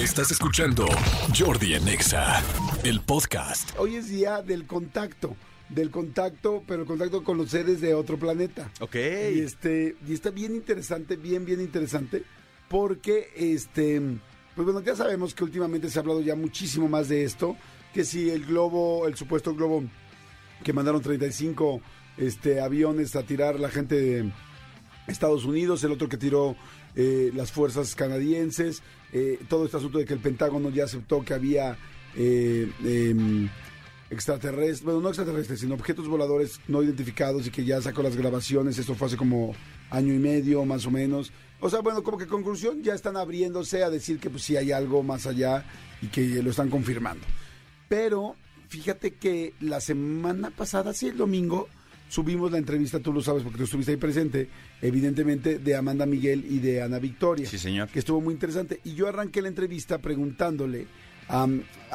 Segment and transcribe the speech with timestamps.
[0.00, 0.86] Estás escuchando
[1.38, 2.42] Jordi en Exa,
[2.84, 3.78] el podcast.
[3.78, 5.36] Hoy es día del contacto,
[5.68, 8.70] del contacto, pero el contacto con los seres de otro planeta.
[8.80, 8.94] Ok.
[8.94, 12.24] Y este, y está bien interesante, bien, bien interesante,
[12.70, 14.00] porque este,
[14.56, 17.58] pues bueno, ya sabemos que últimamente se ha hablado ya muchísimo más de esto,
[17.92, 19.84] que si el globo, el supuesto globo
[20.64, 21.82] que mandaron 35
[22.16, 24.32] este, aviones a tirar la gente de
[25.10, 26.56] Estados Unidos, el otro que tiró
[26.94, 28.82] eh, las fuerzas canadienses,
[29.12, 31.76] eh, todo este asunto de que el Pentágono ya aceptó que había
[32.16, 33.48] eh, em,
[34.10, 38.78] extraterrestres, bueno, no extraterrestres, sino objetos voladores no identificados y que ya sacó las grabaciones,
[38.78, 39.54] esto fue hace como
[39.90, 41.32] año y medio más o menos.
[41.60, 44.72] O sea, bueno, como que conclusión ya están abriéndose a decir que pues sí hay
[44.72, 45.64] algo más allá
[46.00, 47.24] y que lo están confirmando.
[47.88, 48.36] Pero
[48.68, 51.68] fíjate que la semana pasada, sí, el domingo,
[52.10, 54.48] subimos la entrevista, tú lo sabes porque tú estuviste ahí presente,
[54.82, 57.48] evidentemente, de Amanda Miguel y de Ana Victoria.
[57.48, 57.88] Sí, señor.
[57.88, 58.80] Que estuvo muy interesante.
[58.84, 60.86] Y yo arranqué la entrevista preguntándole
[61.28, 61.48] a,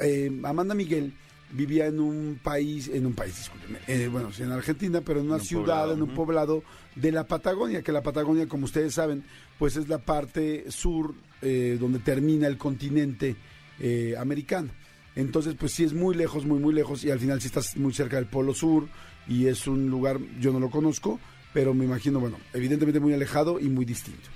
[0.00, 1.12] eh, Amanda Miguel
[1.50, 5.26] vivía en un país, en un país, discúlpeme, eh, bueno, sí, en Argentina, pero en
[5.26, 6.62] una En ciudad, poblado, en un poblado
[6.94, 9.24] de la Patagonia, que la Patagonia, como ustedes saben,
[9.58, 13.36] pues es la parte sur eh, donde termina el continente
[13.80, 14.70] eh, americano.
[15.16, 17.92] Entonces, pues sí es muy lejos, muy, muy lejos, y al final sí estás muy
[17.92, 18.86] cerca del Polo Sur,
[19.26, 21.18] y es un lugar, yo no lo conozco,
[21.52, 24.28] pero me imagino, bueno, evidentemente muy alejado y muy distinto.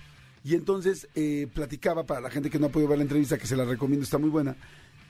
[0.42, 3.46] Y entonces eh, platicaba, para la gente que no ha podido ver la entrevista, que
[3.46, 4.56] se la recomiendo, está muy buena,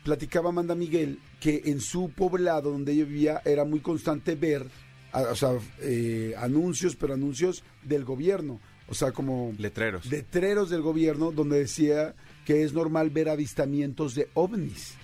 [0.03, 4.67] platicaba Amanda Miguel que en su poblado donde ella vivía era muy constante ver,
[5.13, 10.07] o sea, eh, anuncios, pero anuncios del gobierno, o sea, como Letreros.
[10.07, 14.97] letreros del gobierno donde decía que es normal ver avistamientos de ovnis.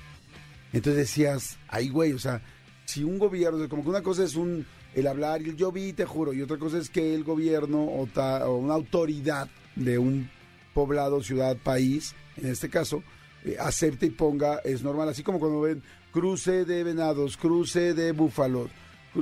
[0.73, 2.43] Entonces decías, ay güey, o sea,
[2.85, 5.93] si un gobierno, como que una cosa es un el hablar y el yo vi,
[5.93, 9.99] te juro, y otra cosa es que el gobierno o, ta- o una autoridad de
[9.99, 10.31] un
[10.73, 13.03] poblado, ciudad, país, en este caso,
[13.45, 18.13] eh, acepte y ponga, es normal, así como cuando ven cruce de venados, cruce de
[18.13, 18.71] búfalos,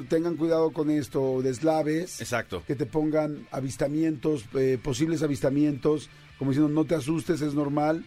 [0.08, 2.63] tengan cuidado con esto, de eslaves, Exacto.
[2.67, 6.08] que te pongan avistamientos, eh, posibles avistamientos,
[6.39, 8.05] como diciendo, no te asustes, es normal.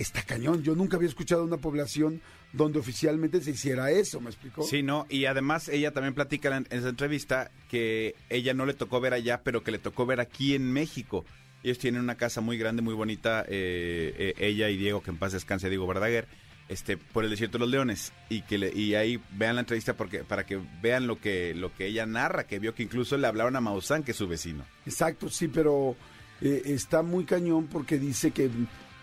[0.00, 0.62] Está cañón.
[0.62, 2.22] Yo nunca había escuchado una población
[2.54, 4.62] donde oficialmente se hiciera eso, ¿me explicó?
[4.62, 8.98] Sí, no, y además ella también platica en, esa entrevista que ella no le tocó
[9.00, 11.26] ver allá, pero que le tocó ver aquí en México.
[11.62, 15.18] Ellos tienen una casa muy grande, muy bonita, eh, eh, ella y Diego, que en
[15.18, 16.26] paz descanse, Diego Verdaguer,
[16.70, 19.94] este, por el desierto de los leones, y que le- y ahí vean la entrevista
[19.98, 23.26] porque para que vean lo que lo que ella narra, que vio que incluso le
[23.26, 24.64] hablaron a Maussan, que es su vecino.
[24.86, 25.94] Exacto, sí, pero
[26.40, 28.48] eh, está muy cañón porque dice que,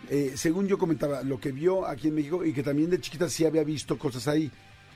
[0.08, 3.28] eh, según yo comentaba, lo que vio aquí en México y que también de chiquita
[3.28, 4.50] sí había visto cosas ahí,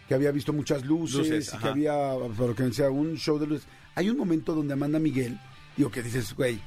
[0.09, 3.47] que había visto muchas luces, Luces, y que había, pero que decía, un show de
[3.47, 3.67] luces.
[3.95, 5.39] Hay un momento donde Amanda Miguel,
[5.77, 6.61] digo que dices, güey,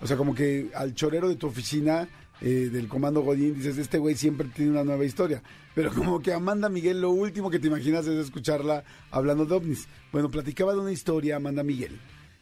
[0.00, 2.08] o sea, como que al chorero de tu oficina,
[2.40, 5.42] eh, del comando Godín, dices, este güey siempre tiene una nueva historia.
[5.74, 9.88] Pero como que Amanda Miguel, lo último que te imaginas es escucharla hablando de ovnis.
[10.10, 12.00] Bueno, platicaba de una historia, Amanda Miguel,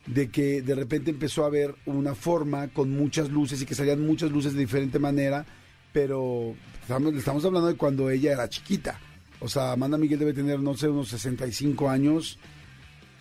[0.09, 4.05] de que de repente empezó a ver una forma con muchas luces y que salían
[4.05, 5.45] muchas luces de diferente manera,
[5.93, 8.99] pero estamos, estamos hablando de cuando ella era chiquita.
[9.41, 12.39] O sea, Amanda Miguel debe tener, no sé, unos 65 años,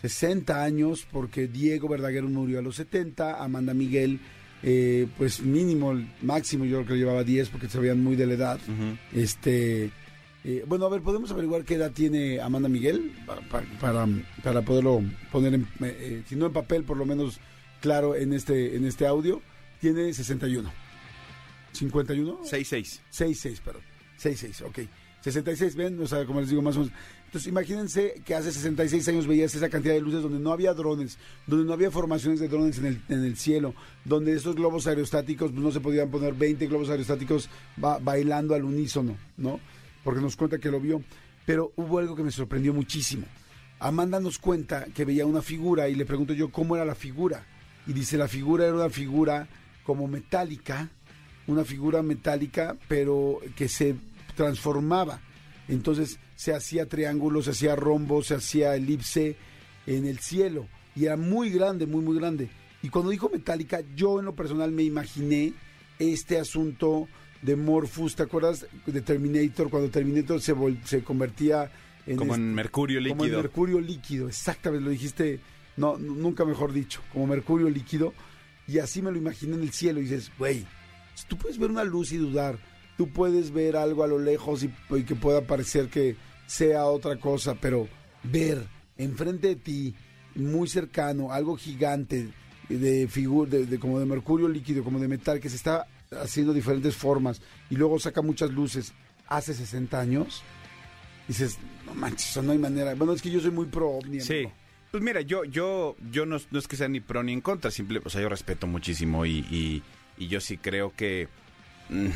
[0.02, 4.20] 60 años, porque Diego Verdaguer murió a los 70, Amanda Miguel,
[4.64, 8.34] eh, pues mínimo, máximo, yo creo que llevaba 10 porque se veían muy de la
[8.34, 8.60] edad.
[9.14, 9.92] Este,
[10.50, 13.12] eh, bueno, a ver, ¿podemos averiguar qué edad tiene Amanda Miguel?
[13.26, 14.08] Pa- pa- Para,
[14.44, 15.68] para, poderlo poner, en, eh,
[16.00, 17.40] eh, si no en papel, por lo menos
[17.82, 19.42] claro en este, en este audio.
[19.82, 20.72] Tiene 61.
[21.74, 22.40] ¿51?
[22.44, 23.00] 6-6.
[23.12, 23.82] 66, perdón.
[24.18, 24.80] 66, ok.
[25.22, 26.94] 66, ven, o sea, como les digo, más o menos.
[27.26, 31.18] Entonces, imagínense que hace 66 años veías esa cantidad de luces donde no había drones,
[31.46, 33.74] donde no había formaciones de drones en el, en el cielo,
[34.06, 38.64] donde esos globos aerostáticos pues, no se podían poner 20 globos aerostáticos ba- bailando al
[38.64, 39.60] unísono, ¿no?
[40.08, 41.04] Porque nos cuenta que lo vio.
[41.46, 43.26] Pero hubo algo que me sorprendió muchísimo.
[43.78, 47.46] Amanda nos cuenta que veía una figura y le pregunto yo cómo era la figura.
[47.86, 49.50] Y dice, la figura era una figura
[49.84, 50.90] como metálica,
[51.46, 53.96] una figura metálica, pero que se
[54.38, 55.20] transformaba.
[55.68, 59.36] Entonces se hacía triángulo, se hacía rombo, se hacía elipse
[59.88, 60.70] en el cielo.
[60.96, 62.48] Y era muy grande, muy, muy grande.
[62.82, 65.52] Y cuando dijo metálica, yo en lo personal me imaginé
[66.00, 67.10] este asunto
[67.42, 68.16] de Morpheus.
[68.16, 69.70] ¿Te acuerdas de Terminator?
[69.70, 71.72] Cuando Terminator se, vol- se convertía
[72.06, 72.18] en...
[72.18, 73.42] Como en este- mercurio como en líquido.
[73.42, 75.40] mercurio líquido, exactamente, lo dijiste,
[75.76, 78.14] no, nunca mejor dicho, como mercurio líquido.
[78.68, 80.66] Y así me lo imaginé en el cielo y dices, güey,
[81.28, 82.60] tú puedes ver una luz y dudar,
[82.98, 86.16] tú puedes ver algo a lo lejos y, y que pueda parecer que
[86.48, 87.88] sea otra cosa, pero
[88.24, 88.68] ver
[88.98, 89.96] enfrente de ti,
[90.36, 92.30] muy cercano, algo gigante,
[92.76, 96.54] de figura, de, de- como de mercurio líquido, como de metal, que se está haciendo
[96.54, 98.94] diferentes formas y luego saca muchas luces
[99.28, 100.42] hace 60 años,
[101.28, 102.94] dices, no manches, no hay manera.
[102.96, 104.20] Bueno, es que yo soy muy pro ovni.
[104.22, 104.34] Sí.
[104.36, 104.54] amigo.
[104.92, 107.72] Pues mira, yo, yo, yo no, no es que sea ni pro ni en contra,
[107.72, 109.84] simple, o sea, yo respeto muchísimo y, y,
[110.18, 111.28] y yo sí creo que
[111.90, 112.08] mm,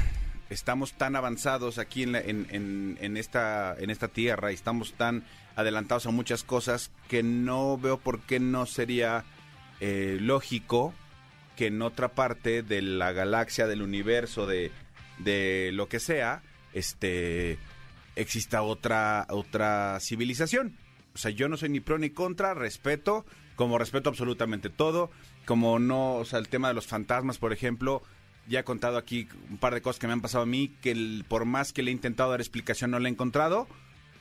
[0.50, 4.94] estamos tan avanzados aquí en, la- en, en, en esta, en esta tierra y estamos
[4.94, 5.26] tan
[5.58, 9.26] adelantados a muchas cosas que no veo por qué no sería
[9.82, 10.94] eh, lógico
[11.58, 14.72] que en otra parte de la galaxia, del universo, de,
[15.18, 16.44] de lo que sea,
[16.74, 17.58] este
[18.16, 20.78] exista otra, otra civilización.
[21.14, 23.26] O sea, yo no soy ni pro ni contra, respeto,
[23.56, 25.12] como respeto absolutamente todo,
[25.46, 28.02] como no, o sea, el tema de los fantasmas, por ejemplo,
[28.48, 31.24] ya he contado aquí un par de cosas que me han pasado a mí, que
[31.28, 33.68] por más que le he intentado dar explicación no la he encontrado,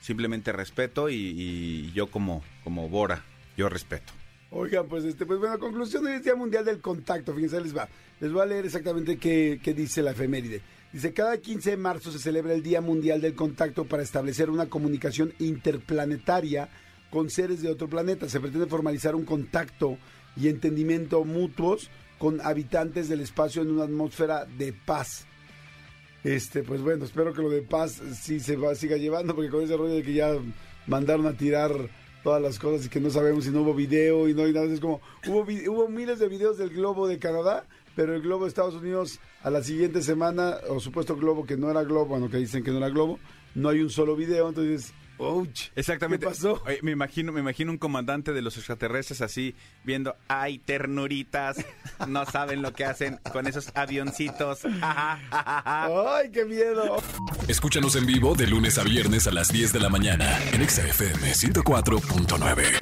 [0.00, 3.24] simplemente respeto y, y yo como, como Bora,
[3.56, 4.19] yo respeto.
[4.52, 7.88] Oigan, pues este, pues bueno, conclusión del Día Mundial del Contacto, fíjense, les va.
[8.18, 10.60] Les voy a leer exactamente qué, qué dice la efeméride.
[10.92, 14.66] Dice, cada 15 de marzo se celebra el Día Mundial del Contacto para establecer una
[14.66, 16.68] comunicación interplanetaria
[17.10, 18.28] con seres de otro planeta.
[18.28, 19.98] Se pretende formalizar un contacto
[20.36, 21.88] y entendimiento mutuos
[22.18, 25.26] con habitantes del espacio en una atmósfera de paz.
[26.24, 29.76] Este, pues bueno, espero que lo de paz sí se siga llevando, porque con ese
[29.76, 30.34] rollo de que ya
[30.86, 31.72] mandaron a tirar
[32.22, 34.66] todas las cosas y que no sabemos si no hubo video y no hay nada,
[34.66, 37.64] es como, hubo, hubo miles de videos del globo de Canadá,
[37.96, 41.70] pero el globo de Estados Unidos a la siguiente semana, o supuesto globo que no
[41.70, 43.18] era globo, bueno, que dicen que no era globo,
[43.54, 46.26] no hay un solo video, entonces, ouch, Exactamente.
[46.26, 46.62] ¿qué pasó?
[46.66, 51.64] Oye, me imagino, me imagino un comandante de los extraterrestres así viendo, ay, ternuritas,
[52.08, 54.60] no saben lo que hacen con esos avioncitos.
[54.82, 57.02] ¡Ay, qué miedo!
[57.48, 60.86] Escúchanos en vivo de lunes a viernes a las 10 de la mañana en Exa
[60.86, 62.79] FM 104.9.